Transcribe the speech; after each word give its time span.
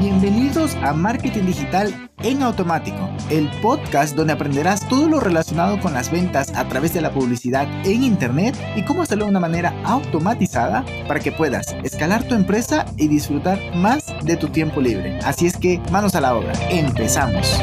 Bienvenidos 0.00 0.76
a 0.76 0.94
Marketing 0.94 1.44
Digital 1.44 2.10
en 2.22 2.42
Automático, 2.42 3.10
el 3.28 3.50
podcast 3.60 4.16
donde 4.16 4.32
aprenderás 4.32 4.88
todo 4.88 5.10
lo 5.10 5.20
relacionado 5.20 5.78
con 5.78 5.92
las 5.92 6.10
ventas 6.10 6.54
a 6.56 6.66
través 6.66 6.94
de 6.94 7.02
la 7.02 7.12
publicidad 7.12 7.68
en 7.84 8.02
Internet 8.02 8.56
y 8.76 8.84
cómo 8.86 9.02
hacerlo 9.02 9.26
de 9.26 9.32
una 9.32 9.40
manera 9.40 9.78
automatizada 9.84 10.86
para 11.06 11.20
que 11.20 11.32
puedas 11.32 11.76
escalar 11.84 12.26
tu 12.26 12.34
empresa 12.34 12.86
y 12.96 13.08
disfrutar 13.08 13.58
más 13.76 14.06
de 14.24 14.38
tu 14.38 14.48
tiempo 14.48 14.80
libre. 14.80 15.18
Así 15.18 15.46
es 15.46 15.58
que 15.58 15.82
manos 15.92 16.14
a 16.14 16.22
la 16.22 16.34
obra, 16.34 16.54
empezamos. 16.70 17.58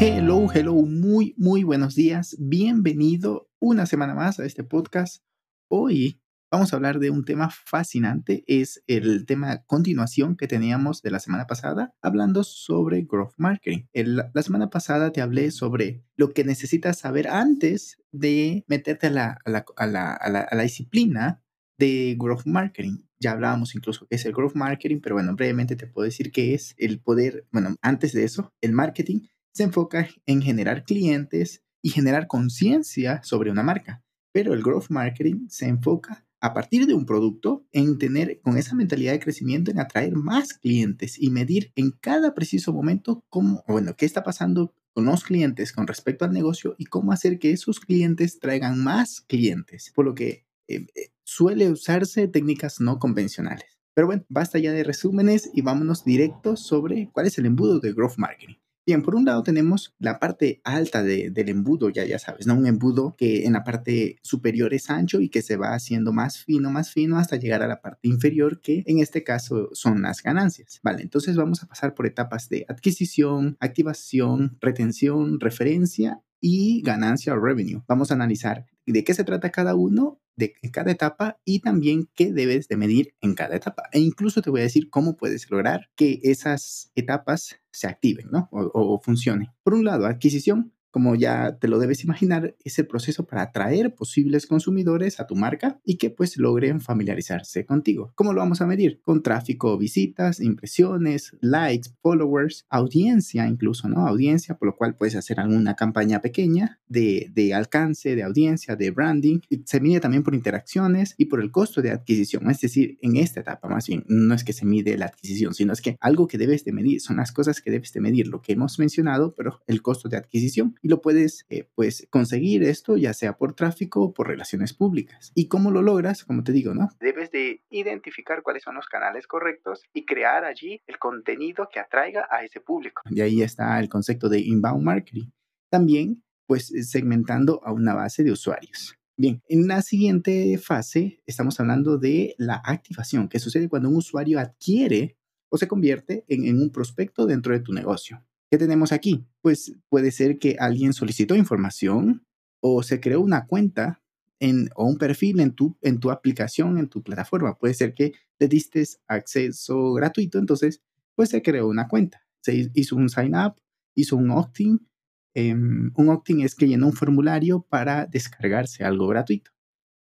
Hello, 0.00 0.46
hello, 0.54 0.72
muy, 0.72 1.34
muy 1.36 1.64
buenos 1.64 1.94
días. 1.94 2.34
Bienvenido 2.38 3.50
una 3.58 3.84
semana 3.84 4.14
más 4.14 4.40
a 4.40 4.46
este 4.46 4.64
podcast. 4.64 5.22
Hoy 5.68 6.18
vamos 6.56 6.72
a 6.72 6.76
hablar 6.76 7.00
de 7.00 7.10
un 7.10 7.26
tema 7.26 7.50
fascinante, 7.50 8.42
es 8.46 8.82
el 8.86 9.26
tema 9.26 9.62
continuación 9.66 10.38
que 10.38 10.48
teníamos 10.48 11.02
de 11.02 11.10
la 11.10 11.20
semana 11.20 11.46
pasada, 11.46 11.94
hablando 12.00 12.44
sobre 12.44 13.02
growth 13.02 13.34
marketing. 13.36 13.84
la 13.92 14.42
semana 14.42 14.70
pasada 14.70 15.12
te 15.12 15.20
hablé 15.20 15.50
sobre 15.50 16.02
lo 16.16 16.32
que 16.32 16.44
necesitas 16.44 17.00
saber 17.00 17.28
antes 17.28 18.02
de 18.10 18.64
meterte 18.68 19.08
a 19.08 19.10
la, 19.10 19.38
a 19.44 19.50
la, 19.50 19.66
a 19.76 19.86
la, 20.30 20.40
a 20.40 20.54
la 20.54 20.62
disciplina 20.62 21.42
de 21.78 22.16
growth 22.18 22.46
marketing. 22.46 23.04
Ya 23.20 23.32
hablábamos 23.32 23.74
incluso 23.74 24.06
qué 24.08 24.16
es 24.16 24.24
el 24.24 24.32
growth 24.32 24.54
marketing, 24.54 25.00
pero 25.02 25.16
bueno, 25.16 25.36
brevemente 25.36 25.76
te 25.76 25.86
puedo 25.86 26.06
decir 26.06 26.32
que 26.32 26.54
es 26.54 26.74
el 26.78 27.00
poder, 27.00 27.46
bueno, 27.52 27.76
antes 27.82 28.14
de 28.14 28.24
eso, 28.24 28.50
el 28.62 28.72
marketing 28.72 29.26
se 29.52 29.64
enfoca 29.64 30.08
en 30.24 30.40
generar 30.40 30.84
clientes 30.84 31.62
y 31.82 31.90
generar 31.90 32.26
conciencia 32.26 33.22
sobre 33.22 33.50
una 33.50 33.62
marca, 33.62 34.02
pero 34.32 34.54
el 34.54 34.62
growth 34.62 34.86
marketing 34.88 35.48
se 35.50 35.68
enfoca 35.68 36.25
a 36.40 36.54
partir 36.54 36.86
de 36.86 36.94
un 36.94 37.06
producto 37.06 37.64
en 37.72 37.98
tener 37.98 38.40
con 38.42 38.56
esa 38.56 38.74
mentalidad 38.74 39.12
de 39.12 39.20
crecimiento 39.20 39.70
en 39.70 39.80
atraer 39.80 40.14
más 40.14 40.54
clientes 40.54 41.16
y 41.20 41.30
medir 41.30 41.72
en 41.76 41.90
cada 41.90 42.34
preciso 42.34 42.72
momento 42.72 43.24
cómo, 43.28 43.64
bueno, 43.66 43.94
qué 43.96 44.06
está 44.06 44.22
pasando 44.22 44.74
con 44.92 45.04
los 45.04 45.24
clientes 45.24 45.72
con 45.72 45.86
respecto 45.86 46.24
al 46.24 46.32
negocio 46.32 46.74
y 46.78 46.86
cómo 46.86 47.12
hacer 47.12 47.38
que 47.38 47.50
esos 47.50 47.80
clientes 47.80 48.38
traigan 48.38 48.82
más 48.82 49.20
clientes. 49.20 49.92
Por 49.94 50.06
lo 50.06 50.14
que 50.14 50.46
eh, 50.68 50.86
eh, 50.94 51.10
suele 51.24 51.70
usarse 51.70 52.28
técnicas 52.28 52.80
no 52.80 52.98
convencionales. 52.98 53.78
Pero 53.94 54.06
bueno, 54.06 54.24
basta 54.28 54.58
ya 54.58 54.72
de 54.72 54.84
resúmenes 54.84 55.50
y 55.54 55.62
vámonos 55.62 56.04
directos 56.04 56.60
sobre 56.60 57.10
cuál 57.12 57.26
es 57.26 57.38
el 57.38 57.46
embudo 57.46 57.80
de 57.80 57.92
growth 57.92 58.16
marketing. 58.18 58.56
Bien, 58.86 59.02
por 59.02 59.16
un 59.16 59.24
lado 59.24 59.42
tenemos 59.42 59.96
la 59.98 60.20
parte 60.20 60.60
alta 60.62 61.02
del 61.02 61.48
embudo, 61.48 61.90
ya, 61.90 62.04
ya 62.04 62.20
sabes, 62.20 62.46
¿no? 62.46 62.54
Un 62.54 62.68
embudo 62.68 63.16
que 63.18 63.44
en 63.44 63.54
la 63.54 63.64
parte 63.64 64.20
superior 64.22 64.72
es 64.74 64.90
ancho 64.90 65.20
y 65.20 65.28
que 65.28 65.42
se 65.42 65.56
va 65.56 65.74
haciendo 65.74 66.12
más 66.12 66.38
fino, 66.38 66.70
más 66.70 66.92
fino 66.92 67.18
hasta 67.18 67.34
llegar 67.34 67.64
a 67.64 67.66
la 67.66 67.80
parte 67.80 68.06
inferior, 68.06 68.60
que 68.60 68.84
en 68.86 69.00
este 69.00 69.24
caso 69.24 69.70
son 69.72 70.02
las 70.02 70.22
ganancias. 70.22 70.78
Vale, 70.84 71.02
entonces 71.02 71.34
vamos 71.34 71.64
a 71.64 71.66
pasar 71.66 71.94
por 71.94 72.06
etapas 72.06 72.48
de 72.48 72.64
adquisición, 72.68 73.56
activación, 73.58 74.56
retención, 74.60 75.40
referencia 75.40 76.22
y 76.40 76.80
ganancia 76.82 77.32
o 77.32 77.40
revenue. 77.40 77.82
Vamos 77.88 78.12
a 78.12 78.14
analizar 78.14 78.66
de 78.86 79.02
qué 79.02 79.14
se 79.14 79.24
trata 79.24 79.50
cada 79.50 79.74
uno 79.74 80.20
de 80.36 80.54
cada 80.70 80.90
etapa 80.90 81.38
y 81.44 81.60
también 81.60 82.08
qué 82.14 82.32
debes 82.32 82.68
de 82.68 82.76
medir 82.76 83.14
en 83.20 83.34
cada 83.34 83.56
etapa. 83.56 83.84
E 83.92 83.98
incluso 83.98 84.42
te 84.42 84.50
voy 84.50 84.60
a 84.60 84.64
decir 84.64 84.90
cómo 84.90 85.16
puedes 85.16 85.50
lograr 85.50 85.88
que 85.96 86.20
esas 86.22 86.92
etapas 86.94 87.58
se 87.70 87.86
activen 87.86 88.28
¿no? 88.30 88.48
o, 88.52 88.70
o 88.72 89.00
funcionen. 89.00 89.48
Por 89.62 89.74
un 89.74 89.84
lado, 89.84 90.06
adquisición 90.06 90.72
como 90.96 91.14
ya 91.14 91.58
te 91.58 91.68
lo 91.68 91.78
debes 91.78 92.04
imaginar, 92.04 92.56
es 92.64 92.78
el 92.78 92.86
proceso 92.86 93.26
para 93.26 93.42
atraer 93.42 93.94
posibles 93.94 94.46
consumidores 94.46 95.20
a 95.20 95.26
tu 95.26 95.36
marca 95.36 95.78
y 95.84 95.98
que 95.98 96.08
pues 96.08 96.38
logren 96.38 96.80
familiarizarse 96.80 97.66
contigo. 97.66 98.12
¿Cómo 98.14 98.32
lo 98.32 98.40
vamos 98.40 98.62
a 98.62 98.66
medir? 98.66 99.02
Con 99.02 99.22
tráfico, 99.22 99.76
visitas, 99.76 100.40
impresiones, 100.40 101.36
likes, 101.42 101.90
followers, 102.00 102.64
audiencia 102.70 103.46
incluso, 103.46 103.90
¿no? 103.90 104.06
Audiencia, 104.06 104.56
por 104.56 104.68
lo 104.68 104.76
cual 104.76 104.94
puedes 104.94 105.16
hacer 105.16 105.38
alguna 105.38 105.74
campaña 105.74 106.22
pequeña 106.22 106.80
de, 106.88 107.30
de 107.30 107.52
alcance, 107.52 108.16
de 108.16 108.22
audiencia, 108.22 108.74
de 108.74 108.90
branding. 108.90 109.40
se 109.66 109.80
mide 109.80 110.00
también 110.00 110.22
por 110.22 110.34
interacciones 110.34 111.14
y 111.18 111.26
por 111.26 111.42
el 111.42 111.50
costo 111.50 111.82
de 111.82 111.90
adquisición. 111.90 112.50
Es 112.50 112.62
decir, 112.62 112.96
en 113.02 113.16
esta 113.16 113.40
etapa 113.40 113.68
más 113.68 113.86
bien, 113.86 114.02
no 114.08 114.34
es 114.34 114.44
que 114.44 114.54
se 114.54 114.64
mide 114.64 114.96
la 114.96 115.04
adquisición, 115.04 115.52
sino 115.52 115.74
es 115.74 115.82
que 115.82 115.98
algo 116.00 116.26
que 116.26 116.38
debes 116.38 116.64
de 116.64 116.72
medir 116.72 117.02
son 117.02 117.18
las 117.18 117.32
cosas 117.32 117.60
que 117.60 117.70
debes 117.70 117.92
de 117.92 118.00
medir, 118.00 118.28
lo 118.28 118.40
que 118.40 118.54
hemos 118.54 118.78
mencionado, 118.78 119.34
pero 119.36 119.60
el 119.66 119.82
costo 119.82 120.08
de 120.08 120.16
adquisición 120.16 120.74
y 120.86 120.88
lo 120.88 121.00
puedes 121.00 121.44
eh, 121.48 121.68
pues 121.74 122.06
conseguir 122.10 122.62
esto 122.62 122.96
ya 122.96 123.12
sea 123.12 123.36
por 123.36 123.54
tráfico 123.54 124.02
o 124.02 124.14
por 124.14 124.28
relaciones 124.28 124.72
públicas. 124.72 125.32
¿Y 125.34 125.48
cómo 125.48 125.72
lo 125.72 125.82
logras? 125.82 126.24
Como 126.24 126.44
te 126.44 126.52
digo, 126.52 126.74
¿no? 126.74 126.90
Debes 127.00 127.32
de 127.32 127.60
identificar 127.70 128.40
cuáles 128.44 128.62
son 128.62 128.76
los 128.76 128.86
canales 128.86 129.26
correctos 129.26 129.82
y 129.92 130.06
crear 130.06 130.44
allí 130.44 130.80
el 130.86 130.98
contenido 130.98 131.68
que 131.72 131.80
atraiga 131.80 132.28
a 132.30 132.44
ese 132.44 132.60
público. 132.60 133.02
Y 133.10 133.20
ahí 133.20 133.42
está 133.42 133.80
el 133.80 133.88
concepto 133.88 134.28
de 134.28 134.38
inbound 134.38 134.84
marketing. 134.84 135.26
También 135.70 136.22
pues 136.46 136.72
segmentando 136.88 137.60
a 137.64 137.72
una 137.72 137.92
base 137.94 138.22
de 138.22 138.30
usuarios. 138.30 138.96
Bien, 139.16 139.42
en 139.48 139.66
la 139.66 139.82
siguiente 139.82 140.56
fase 140.56 141.20
estamos 141.26 141.58
hablando 141.58 141.98
de 141.98 142.36
la 142.38 142.62
activación, 142.64 143.28
que 143.28 143.40
sucede 143.40 143.68
cuando 143.68 143.88
un 143.88 143.96
usuario 143.96 144.38
adquiere 144.38 145.16
o 145.48 145.58
se 145.58 145.66
convierte 145.66 146.24
en 146.28 146.60
un 146.60 146.70
prospecto 146.70 147.26
dentro 147.26 147.52
de 147.52 147.60
tu 147.60 147.72
negocio. 147.72 148.22
¿Qué 148.50 148.58
tenemos 148.58 148.92
aquí? 148.92 149.26
Pues 149.42 149.74
puede 149.88 150.10
ser 150.12 150.38
que 150.38 150.56
alguien 150.58 150.92
solicitó 150.92 151.34
información 151.34 152.24
o 152.60 152.82
se 152.82 153.00
creó 153.00 153.20
una 153.20 153.46
cuenta 153.46 154.02
en, 154.38 154.70
o 154.76 154.86
un 154.86 154.98
perfil 154.98 155.40
en 155.40 155.52
tu, 155.52 155.76
en 155.82 155.98
tu 155.98 156.10
aplicación, 156.10 156.78
en 156.78 156.88
tu 156.88 157.02
plataforma. 157.02 157.58
Puede 157.58 157.74
ser 157.74 157.94
que 157.94 158.12
le 158.38 158.48
diste 158.48 158.84
acceso 159.08 159.94
gratuito, 159.94 160.38
entonces 160.38 160.82
pues 161.14 161.30
se 161.30 161.42
creó 161.42 161.68
una 161.68 161.88
cuenta. 161.88 162.22
Se 162.40 162.70
hizo 162.74 162.96
un 162.96 163.08
sign 163.08 163.34
up, 163.34 163.56
hizo 163.94 164.16
un 164.16 164.30
opt-in. 164.30 164.86
Em, 165.34 165.92
un 165.96 166.08
opt-in 166.10 166.42
es 166.42 166.54
que 166.54 166.68
llenó 166.68 166.86
un 166.86 166.92
formulario 166.92 167.62
para 167.68 168.06
descargarse 168.06 168.84
algo 168.84 169.08
gratuito. 169.08 169.50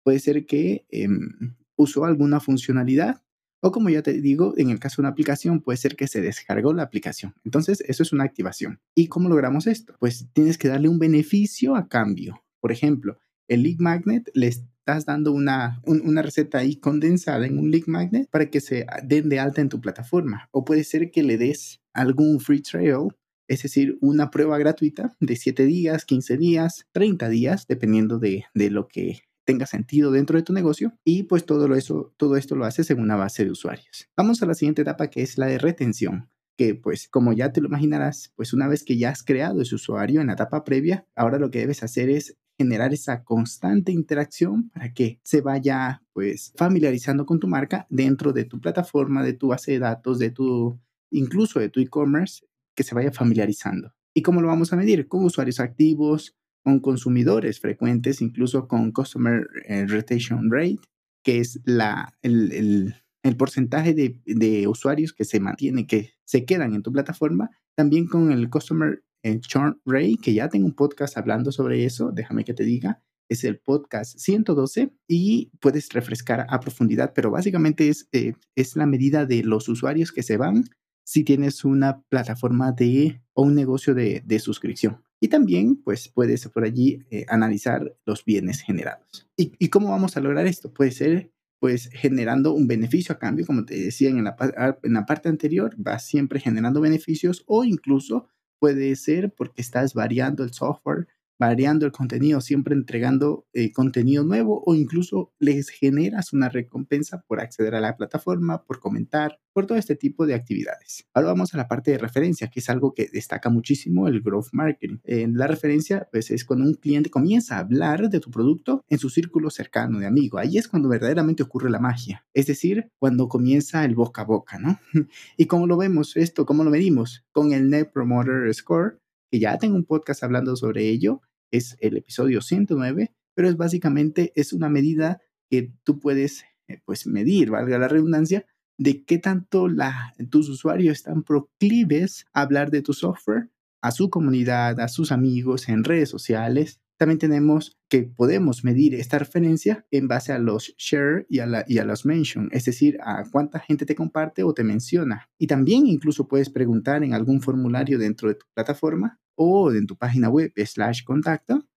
Puede 0.02 0.18
ser 0.18 0.46
que 0.46 0.86
em, 0.88 1.56
usó 1.76 2.04
alguna 2.04 2.40
funcionalidad 2.40 3.22
o 3.60 3.72
como 3.72 3.90
ya 3.90 4.02
te 4.02 4.20
digo, 4.20 4.54
en 4.56 4.70
el 4.70 4.78
caso 4.78 4.96
de 4.96 5.02
una 5.02 5.10
aplicación, 5.10 5.60
puede 5.60 5.76
ser 5.76 5.96
que 5.96 6.06
se 6.06 6.20
descargó 6.20 6.72
la 6.72 6.82
aplicación. 6.82 7.34
Entonces, 7.44 7.82
eso 7.86 8.02
es 8.02 8.12
una 8.12 8.24
activación. 8.24 8.80
¿Y 8.94 9.08
cómo 9.08 9.28
logramos 9.28 9.66
esto? 9.66 9.94
Pues 9.98 10.28
tienes 10.32 10.58
que 10.58 10.68
darle 10.68 10.88
un 10.88 10.98
beneficio 10.98 11.76
a 11.76 11.88
cambio. 11.88 12.42
Por 12.60 12.72
ejemplo, 12.72 13.18
el 13.48 13.62
lead 13.62 13.78
magnet 13.78 14.30
le 14.34 14.48
estás 14.48 15.04
dando 15.04 15.32
una, 15.32 15.80
una 15.84 16.22
receta 16.22 16.58
ahí 16.58 16.76
condensada 16.76 17.46
en 17.46 17.58
un 17.58 17.70
lead 17.70 17.86
magnet 17.86 18.28
para 18.30 18.50
que 18.50 18.60
se 18.60 18.86
den 19.04 19.28
de 19.28 19.40
alta 19.40 19.60
en 19.60 19.68
tu 19.68 19.80
plataforma. 19.80 20.48
O 20.52 20.64
puede 20.64 20.84
ser 20.84 21.10
que 21.10 21.22
le 21.22 21.36
des 21.36 21.80
algún 21.92 22.40
free 22.40 22.62
trial 22.62 23.08
es 23.50 23.64
decir, 23.64 23.98
una 24.00 24.30
prueba 24.30 24.58
gratuita 24.58 25.16
de 25.18 25.34
7 25.34 25.66
días, 25.66 26.04
15 26.04 26.36
días, 26.36 26.86
30 26.92 27.28
días, 27.28 27.66
dependiendo 27.66 28.20
de, 28.20 28.44
de, 28.54 28.70
lo 28.70 28.86
que 28.86 29.22
tenga 29.44 29.66
sentido 29.66 30.10
dentro 30.10 30.36
de 30.36 30.42
tu 30.42 30.52
negocio 30.52 30.94
y 31.04 31.24
pues 31.24 31.44
todo, 31.44 31.74
eso, 31.74 32.12
todo 32.16 32.36
esto 32.36 32.56
lo 32.56 32.64
haces 32.64 32.90
en 32.90 33.00
una 33.00 33.16
base 33.16 33.44
de 33.44 33.50
usuarios. 33.50 34.08
Vamos 34.16 34.42
a 34.42 34.46
la 34.46 34.54
siguiente 34.54 34.82
etapa 34.82 35.08
que 35.08 35.22
es 35.22 35.38
la 35.38 35.46
de 35.46 35.58
retención 35.58 36.28
que 36.60 36.74
pues 36.74 37.08
como 37.08 37.32
ya 37.32 37.52
te 37.52 37.62
lo 37.62 37.68
imaginarás, 37.68 38.34
pues 38.36 38.52
una 38.52 38.68
vez 38.68 38.84
que 38.84 38.98
ya 38.98 39.08
has 39.08 39.22
creado 39.22 39.62
ese 39.62 39.76
usuario 39.76 40.20
en 40.20 40.26
la 40.26 40.34
etapa 40.34 40.62
previa, 40.62 41.06
ahora 41.16 41.38
lo 41.38 41.50
que 41.50 41.60
debes 41.60 41.82
hacer 41.82 42.10
es 42.10 42.36
generar 42.58 42.92
esa 42.92 43.24
constante 43.24 43.92
interacción 43.92 44.68
para 44.68 44.92
que 44.92 45.18
se 45.22 45.40
vaya 45.40 46.02
pues 46.12 46.52
familiarizando 46.56 47.24
con 47.24 47.40
tu 47.40 47.48
marca 47.48 47.86
dentro 47.88 48.34
de 48.34 48.44
tu 48.44 48.60
plataforma, 48.60 49.22
de 49.22 49.32
tu 49.32 49.48
base 49.48 49.72
de 49.72 49.78
datos, 49.78 50.18
de 50.18 50.32
tu 50.32 50.78
incluso 51.10 51.60
de 51.60 51.70
tu 51.70 51.80
e-commerce, 51.80 52.44
que 52.74 52.82
se 52.82 52.94
vaya 52.94 53.10
familiarizando. 53.10 53.94
¿Y 54.12 54.20
cómo 54.20 54.42
lo 54.42 54.48
vamos 54.48 54.70
a 54.74 54.76
medir? 54.76 55.08
Con 55.08 55.24
usuarios 55.24 55.60
activos, 55.60 56.36
con 56.62 56.80
consumidores 56.80 57.60
frecuentes, 57.60 58.20
incluso 58.20 58.68
con 58.68 58.92
Customer 58.92 59.46
eh, 59.66 59.86
Retention 59.86 60.50
Rate, 60.50 60.78
que 61.24 61.38
es 61.38 61.60
la, 61.64 62.14
el, 62.22 62.94
el, 63.22 63.36
porcentaje 63.36 63.94
de, 63.94 64.20
de, 64.26 64.66
usuarios 64.66 65.12
que 65.12 65.24
se 65.24 65.40
mantienen, 65.40 65.86
que 65.86 66.12
se 66.24 66.44
quedan 66.44 66.74
en 66.74 66.82
tu 66.82 66.92
plataforma, 66.92 67.50
también 67.76 68.06
con 68.06 68.32
el 68.32 68.50
Customer 68.50 69.02
eh, 69.22 69.40
Churn 69.40 69.80
Rate, 69.84 70.18
que 70.22 70.34
ya 70.34 70.48
tengo 70.48 70.66
un 70.66 70.74
podcast 70.74 71.16
hablando 71.16 71.52
sobre 71.52 71.84
eso, 71.84 72.10
déjame 72.12 72.44
que 72.44 72.54
te 72.54 72.64
diga, 72.64 73.02
es 73.28 73.44
el 73.44 73.58
podcast 73.58 74.18
112 74.18 74.92
y 75.06 75.52
puedes 75.60 75.90
refrescar 75.90 76.46
a 76.48 76.60
profundidad, 76.60 77.12
pero 77.14 77.30
básicamente 77.30 77.88
es, 77.88 78.08
eh, 78.12 78.34
es 78.56 78.76
la 78.76 78.86
medida 78.86 79.24
de 79.24 79.44
los 79.44 79.68
usuarios 79.68 80.10
que 80.10 80.22
se 80.22 80.36
van 80.36 80.64
si 81.04 81.24
tienes 81.24 81.64
una 81.64 82.02
plataforma 82.02 82.72
de 82.72 83.22
o 83.32 83.42
un 83.42 83.54
negocio 83.54 83.94
de, 83.94 84.22
de 84.24 84.38
suscripción. 84.38 85.02
Y 85.20 85.28
también, 85.28 85.76
pues, 85.76 86.08
puedes 86.08 86.48
por 86.48 86.64
allí 86.64 87.04
eh, 87.10 87.26
analizar 87.28 87.94
los 88.06 88.24
bienes 88.24 88.62
generados. 88.62 89.28
¿Y, 89.36 89.52
¿Y, 89.58 89.68
cómo 89.68 89.90
vamos 89.90 90.16
a 90.16 90.20
lograr 90.20 90.46
esto? 90.46 90.72
Puede 90.72 90.92
ser, 90.92 91.30
pues, 91.58 91.90
generando 91.92 92.52
un 92.54 92.66
beneficio 92.66 93.14
a 93.14 93.18
cambio, 93.18 93.46
como 93.46 93.66
te 93.66 93.78
decía 93.78 94.08
en 94.08 94.24
la, 94.24 94.34
en 94.82 94.92
la 94.94 95.04
parte 95.04 95.28
anterior, 95.28 95.74
vas 95.76 96.06
siempre 96.06 96.40
generando 96.40 96.80
beneficios 96.80 97.44
o 97.46 97.64
incluso 97.64 98.28
puede 98.58 98.96
ser 98.96 99.34
porque 99.34 99.60
estás 99.62 99.94
variando 99.94 100.42
el 100.42 100.52
software 100.52 101.06
variando 101.40 101.86
el 101.86 101.92
contenido, 101.92 102.42
siempre 102.42 102.74
entregando 102.74 103.46
eh, 103.54 103.72
contenido 103.72 104.22
nuevo 104.24 104.62
o 104.66 104.74
incluso 104.74 105.32
les 105.38 105.70
generas 105.70 106.34
una 106.34 106.50
recompensa 106.50 107.22
por 107.26 107.40
acceder 107.40 107.74
a 107.74 107.80
la 107.80 107.96
plataforma, 107.96 108.62
por 108.64 108.78
comentar, 108.78 109.40
por 109.54 109.66
todo 109.66 109.78
este 109.78 109.96
tipo 109.96 110.26
de 110.26 110.34
actividades. 110.34 111.06
Ahora 111.14 111.28
vamos 111.28 111.54
a 111.54 111.56
la 111.56 111.66
parte 111.66 111.92
de 111.92 111.98
referencia, 111.98 112.48
que 112.48 112.60
es 112.60 112.68
algo 112.68 112.92
que 112.92 113.08
destaca 113.10 113.48
muchísimo 113.48 114.06
el 114.06 114.20
growth 114.20 114.48
marketing. 114.52 114.98
En 115.04 115.38
la 115.38 115.46
referencia, 115.46 116.06
pues 116.12 116.30
es 116.30 116.44
cuando 116.44 116.66
un 116.66 116.74
cliente 116.74 117.08
comienza 117.08 117.56
a 117.56 117.60
hablar 117.60 118.10
de 118.10 118.20
tu 118.20 118.30
producto 118.30 118.84
en 118.88 118.98
su 118.98 119.08
círculo 119.08 119.48
cercano 119.48 119.98
de 119.98 120.06
amigo. 120.06 120.36
Ahí 120.36 120.58
es 120.58 120.68
cuando 120.68 120.90
verdaderamente 120.90 121.42
ocurre 121.42 121.70
la 121.70 121.80
magia. 121.80 122.26
Es 122.34 122.46
decir, 122.46 122.90
cuando 122.98 123.28
comienza 123.28 123.82
el 123.86 123.94
boca 123.94 124.22
a 124.22 124.26
boca, 124.26 124.58
¿no? 124.58 124.78
¿Y 125.38 125.46
cómo 125.46 125.66
lo 125.66 125.78
vemos 125.78 126.18
esto? 126.18 126.44
¿Cómo 126.44 126.64
lo 126.64 126.70
medimos? 126.70 127.24
Con 127.32 127.54
el 127.54 127.70
Net 127.70 127.90
Promoter 127.92 128.52
Score, 128.52 128.98
que 129.30 129.38
ya 129.38 129.56
tengo 129.58 129.76
un 129.76 129.84
podcast 129.84 130.22
hablando 130.22 130.56
sobre 130.56 130.88
ello. 130.88 131.22
Es 131.50 131.76
el 131.80 131.96
episodio 131.96 132.40
109, 132.40 133.12
pero 133.34 133.48
es 133.48 133.56
básicamente 133.56 134.32
es 134.34 134.52
una 134.52 134.68
medida 134.68 135.20
que 135.48 135.72
tú 135.84 135.98
puedes 135.98 136.44
eh, 136.68 136.80
pues 136.84 137.06
medir, 137.06 137.50
valga 137.50 137.78
la 137.78 137.88
redundancia, 137.88 138.46
de 138.78 139.04
qué 139.04 139.18
tanto 139.18 139.68
la, 139.68 140.14
tus 140.30 140.48
usuarios 140.48 140.98
están 140.98 141.22
proclives 141.22 142.26
a 142.32 142.42
hablar 142.42 142.70
de 142.70 142.82
tu 142.82 142.94
software 142.94 143.50
a 143.82 143.90
su 143.90 144.10
comunidad, 144.10 144.80
a 144.80 144.88
sus 144.88 145.12
amigos 145.12 145.68
en 145.68 145.84
redes 145.84 146.08
sociales. 146.08 146.80
También 146.96 147.18
tenemos 147.18 147.78
que 147.88 148.02
podemos 148.02 148.62
medir 148.62 148.94
esta 148.94 149.18
referencia 149.18 149.86
en 149.90 150.06
base 150.06 150.32
a 150.32 150.38
los 150.38 150.74
share 150.76 151.26
y 151.30 151.38
a, 151.38 151.46
la, 151.46 151.64
y 151.66 151.78
a 151.78 151.84
los 151.84 152.04
mention, 152.04 152.50
es 152.52 152.66
decir, 152.66 152.98
a 153.02 153.24
cuánta 153.30 153.58
gente 153.58 153.86
te 153.86 153.94
comparte 153.94 154.42
o 154.42 154.52
te 154.52 154.64
menciona. 154.64 155.30
Y 155.38 155.46
también 155.46 155.86
incluso 155.86 156.28
puedes 156.28 156.50
preguntar 156.50 157.02
en 157.02 157.14
algún 157.14 157.40
formulario 157.40 157.98
dentro 157.98 158.28
de 158.28 158.34
tu 158.34 158.46
plataforma 158.54 159.18
o 159.42 159.72
en 159.72 159.86
tu 159.86 159.96
página 159.96 160.28
web 160.28 160.52
slash 160.66 161.02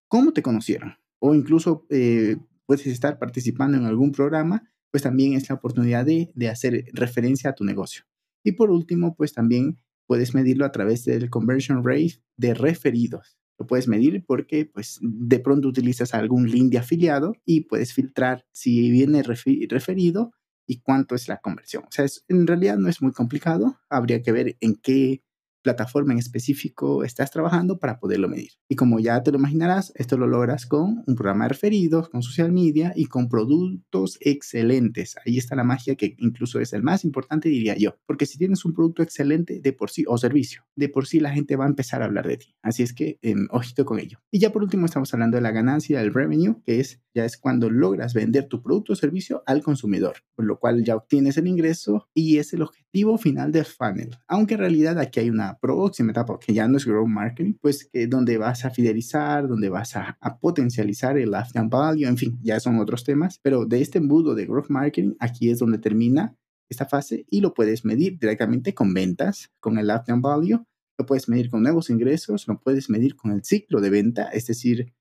cómo 0.08 0.34
te 0.34 0.42
conocieron. 0.42 0.96
O 1.20 1.34
incluso 1.34 1.86
eh, 1.90 2.36
puedes 2.66 2.86
estar 2.88 3.18
participando 3.20 3.78
en 3.78 3.86
algún 3.86 4.12
programa 4.12 4.64
pues 4.94 5.02
también 5.02 5.34
es 5.34 5.50
la 5.50 5.56
oportunidad 5.56 6.06
de, 6.06 6.32
hacer 6.48 6.86
referencia 6.94 7.50
a 7.50 7.56
tu 7.56 7.64
negocio. 7.64 8.04
Y 8.44 8.52
por 8.52 8.70
último, 8.70 9.16
pues 9.16 9.34
también 9.34 9.80
puedes 10.06 10.36
medirlo 10.36 10.66
a 10.66 10.72
través 10.72 11.04
del 11.04 11.32
conversion 11.32 11.84
rate 11.84 12.22
de 12.38 12.54
referidos. 12.54 13.40
Lo 13.58 13.66
puedes 13.66 13.88
medir 13.88 14.24
porque 14.24 14.70
pues 14.72 15.00
de 15.02 15.40
pronto 15.40 15.68
utilizas 15.68 16.14
algún 16.14 16.48
link 16.48 16.72
de 16.72 16.78
afiliado 16.78 17.34
y 17.44 17.62
puedes 17.62 17.92
filtrar 17.92 18.46
si 18.52 18.92
viene 18.92 19.24
referido 19.24 20.32
y 20.68 20.82
cuánto 20.82 21.16
es 21.16 21.28
la 21.28 21.38
conversión. 21.38 21.86
O 21.86 21.92
sea, 21.92 22.06
en 22.28 22.46
realidad 22.46 22.78
no 22.78 22.88
es 22.88 23.02
muy 23.02 23.14
complicado. 23.14 23.80
Habría 23.90 24.22
que 24.22 24.32
ver 24.32 24.58
en 24.60 24.76
qué 24.76 25.24
plataforma 25.64 26.14
en 26.14 26.20
específico 26.20 27.04
estás 27.04 27.32
trabajando 27.32 27.80
para 27.80 28.00
poderlo 28.00 28.30
medir. 28.30 28.52
Y 28.70 28.76
como 28.76 29.00
ya 29.00 29.24
te 29.24 29.32
lo 29.32 29.40
imaginarás, 29.40 29.92
esto 29.96 30.18
lo 30.18 30.28
logras 30.28 30.66
con 30.68 31.04
un 31.08 31.16
programa 31.16 31.46
de 31.46 31.50
referidos, 31.50 32.10
con 32.10 32.22
social 32.22 32.52
media 32.52 32.94
y 32.96 33.06
con 33.06 33.30
productos 33.30 34.18
excelentes. 34.20 35.16
Ahí 35.26 35.38
está 35.38 35.56
la 35.56 35.64
magia 35.64 35.96
que 35.96 36.16
incluso 36.20 36.60
es 36.60 36.74
el 36.74 36.84
más 36.84 37.04
importante, 37.04 37.50
diría 37.50 37.76
yo. 37.78 37.98
Porque 38.06 38.26
si 38.26 38.38
tienes 38.38 38.66
un 38.66 38.74
producto 38.74 39.02
excelente 39.02 39.60
de 39.60 39.74
por 39.74 39.90
sí 39.90 40.04
o 40.08 40.18
servicio, 40.18 40.64
de 40.76 40.90
por 40.90 41.08
sí 41.08 41.20
la 41.20 41.32
gente 41.32 41.56
va 41.56 41.66
a 41.66 41.70
empezar 41.70 42.02
a 42.02 42.06
hablar 42.06 42.28
de 42.28 42.38
ti. 42.38 42.56
Así 42.62 42.84
es 42.84 42.94
que, 42.94 43.18
eh, 43.22 43.36
ojito 43.50 43.86
con 43.86 44.00
ello. 44.00 44.20
Y 44.30 44.40
ya 44.40 44.52
por 44.52 44.64
último 44.64 44.86
estamos 44.86 45.14
hablando 45.14 45.38
de 45.38 45.42
la 45.42 45.52
ganancia, 45.52 46.00
del 46.00 46.14
revenue, 46.14 46.62
que 46.66 46.80
es 46.80 47.02
ya 47.16 47.26
es 47.26 47.38
cuando 47.38 47.70
logras 47.70 48.14
vender 48.14 48.48
tu 48.48 48.62
producto 48.62 48.94
o 48.94 48.96
servicio 48.96 49.44
al 49.46 49.62
consumidor, 49.62 50.18
por 50.36 50.46
lo 50.46 50.60
cual 50.60 50.84
ya 50.84 50.96
obtienes 50.96 51.38
el 51.38 51.48
ingreso 51.48 52.10
y 52.14 52.38
es 52.38 52.54
el 52.54 52.64
objetivo 52.64 52.83
final 53.18 53.52
del 53.52 53.66
funnel. 53.66 54.18
Aunque 54.28 54.54
en 54.54 54.60
realidad 54.60 55.00
aquí 55.00 55.20
hay 55.20 55.30
una 55.30 55.58
próxima 55.60 56.12
etapa 56.12 56.38
que 56.40 56.54
ya 56.54 56.68
no 56.68 56.78
es 56.78 56.86
growth 56.86 57.08
marketing, 57.08 57.54
pues 57.60 57.90
que 57.92 58.08
donde 58.08 58.38
vas 58.38 58.66
a 58.66 58.70
fidelizar, 58.70 59.48
donde 59.48 59.70
vas 59.70 59.96
a, 59.96 60.18
potencializar 60.40 61.18
el 61.18 61.32
lifetime 61.32 61.70
value, 61.70 62.08
en 62.08 62.18
fin, 62.18 62.40
ya 62.42 62.60
son 62.60 62.80
otros 62.80 63.04
temas, 63.04 63.40
pero 63.42 63.66
de 63.66 63.82
este 63.82 63.98
embudo 63.98 64.36
de 64.36 64.46
growth 64.46 64.70
marketing, 64.70 65.16
aquí 65.20 65.50
es 65.50 65.60
donde 65.60 65.80
termina 65.80 66.36
esta 66.70 66.86
fase 66.86 67.26
y 67.30 67.42
lo 67.42 67.54
puedes 67.54 67.84
medir 67.86 68.18
directamente 68.20 68.74
con 68.74 68.94
ventas, 68.94 69.52
con 69.60 69.78
el 69.78 69.88
lifetime 69.88 70.22
value, 70.22 70.66
lo 70.98 71.06
puedes 71.06 71.28
medir 71.28 71.50
con 71.50 71.64
nuevos 71.64 71.90
ingresos, 71.90 72.48
lo 72.48 72.60
puedes 72.60 72.90
medir 72.90 73.16
con 73.16 73.32
el 73.32 73.44
ciclo 73.44 73.82
de 73.82 73.90
venta, 73.90 74.30
es 74.30 74.48
decir, 74.48 74.94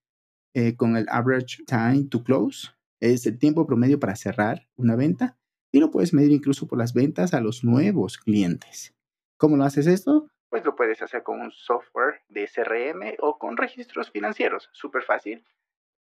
eh, 0.54 0.76
con 0.76 0.96
el 0.96 1.06
average 1.08 1.64
time 1.66 2.04
to 2.04 2.22
close, 2.22 2.68
es 3.00 3.26
el 3.26 3.38
tiempo 3.38 3.66
promedio 3.66 3.98
para 3.98 4.16
cerrar 4.16 4.68
una 4.76 4.96
venta, 4.96 5.38
y 5.72 5.80
lo 5.80 5.90
puedes 5.90 6.12
medir 6.12 6.30
incluso 6.30 6.68
por 6.68 6.78
las 6.78 6.92
ventas 6.94 7.34
a 7.34 7.40
los 7.40 7.64
nuevos 7.64 8.18
clientes. 8.18 8.94
¿Cómo 9.38 9.56
lo 9.56 9.64
haces 9.64 9.86
esto? 9.86 10.28
Pues 10.50 10.64
lo 10.64 10.76
puedes 10.76 11.02
hacer 11.02 11.22
con 11.22 11.40
un 11.40 11.50
software 11.50 12.20
de 12.28 12.46
CRM 12.46 13.16
o 13.18 13.38
con 13.38 13.56
registros 13.56 14.10
financieros, 14.10 14.68
súper 14.72 15.02
fácil 15.02 15.42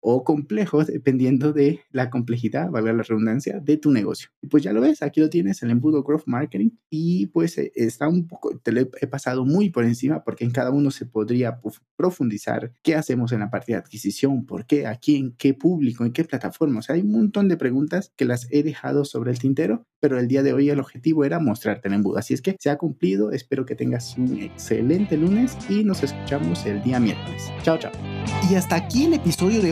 o 0.04 0.24
complejos 0.24 0.88
dependiendo 0.88 1.54
de 1.54 1.80
la 1.92 2.10
complejidad, 2.10 2.70
valga 2.70 2.92
la 2.94 3.04
redundancia, 3.04 3.60
de 3.60 3.78
tu 3.78 3.92
negocio. 3.92 4.30
Pues 4.50 4.62
ya 4.62 4.74
lo 4.74 4.82
ves, 4.82 5.02
aquí 5.02 5.22
lo 5.22 5.30
tienes, 5.30 5.64
el 5.64 5.72
embudo 5.72 6.04
Growth 6.04 6.28
Marketing 6.28 6.72
y 6.90 7.28
pues 7.28 7.58
eh, 7.58 7.72
está 7.76 8.10
un 8.10 8.28
poco, 8.28 8.58
te 8.58 8.72
lo 8.74 8.82
he 8.82 9.08
pasado 9.08 9.46
muy 9.46 9.70
por 9.70 9.86
encima 9.86 10.24
porque 10.24 10.44
en 10.44 10.52
cada 10.52 10.72
uno 10.72 10.92
se 10.92 11.06
podría 11.06 11.60
profundizar 11.96 12.74
qué 12.82 12.96
hacemos 12.96 13.32
en 13.32 13.40
la 13.40 13.50
parte 13.50 13.72
de 13.72 13.78
adquisición, 13.78 14.46
por 14.46 14.66
qué, 14.66 14.86
a 14.88 14.98
quién, 14.98 15.34
qué 15.38 15.54
público, 15.54 16.04
en 16.04 16.12
qué 16.12 16.26
plataforma. 16.26 16.80
O 16.80 16.82
sea, 16.82 16.96
hay 16.96 17.02
un 17.02 17.12
montón 17.12 17.48
de 17.48 17.56
preguntas 17.56 18.12
que 18.18 18.26
las 18.26 18.48
he 18.52 18.62
dejado 18.62 19.06
sobre 19.06 19.32
el 19.32 19.40
tintero, 19.40 19.86
pero 20.02 20.20
el 20.20 20.28
día 20.28 20.44
de 20.44 20.52
hoy 20.52 20.70
el 20.70 20.82
objetivo 20.82 21.24
era 21.24 21.40
mostrarte 21.40 21.88
el 21.88 21.94
embudo. 21.94 22.18
Así 22.18 22.34
es 22.34 22.42
que 22.42 22.58
se 22.60 22.70
ha 22.70 22.78
cumplido, 22.78 23.32
espero 23.32 23.66
que 23.66 23.76
tengas 23.76 24.18
un 24.18 24.38
excelente 24.38 25.16
lunes 25.16 25.58
y 25.70 25.86
nos 25.86 26.04
escuchamos 26.04 26.66
el 26.66 26.84
día 26.84 27.00
miércoles. 27.00 27.44
Chao, 27.64 27.78
chao. 27.78 27.92
Y 28.50 28.56
hasta 28.56 28.76
aquí 28.76 29.06
el 29.06 29.14
episodio 29.14 29.62
de 29.62 29.72